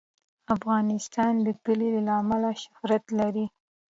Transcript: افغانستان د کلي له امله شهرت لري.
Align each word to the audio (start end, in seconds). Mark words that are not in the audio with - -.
افغانستان 0.55 1.33
د 1.45 1.47
کلي 1.63 1.89
له 2.07 2.13
امله 2.21 2.49
شهرت 2.61 3.03
لري. 3.19 3.45